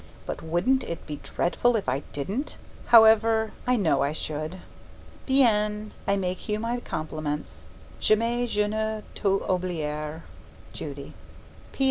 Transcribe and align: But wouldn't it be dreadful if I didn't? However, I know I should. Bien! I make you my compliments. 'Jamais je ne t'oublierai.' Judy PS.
But 0.25 0.41
wouldn't 0.41 0.83
it 0.85 1.05
be 1.05 1.17
dreadful 1.17 1.75
if 1.75 1.87
I 1.87 1.99
didn't? 2.11 2.57
However, 2.87 3.51
I 3.67 3.75
know 3.75 4.01
I 4.01 4.13
should. 4.13 4.57
Bien! 5.27 5.91
I 6.07 6.15
make 6.15 6.49
you 6.49 6.57
my 6.59 6.79
compliments. 6.79 7.67
'Jamais 7.99 8.47
je 8.47 8.65
ne 8.67 9.01
t'oublierai.' 9.13 10.23
Judy 10.73 11.13
PS. 11.71 11.79